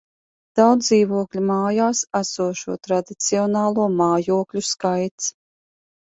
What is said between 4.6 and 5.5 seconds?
skaits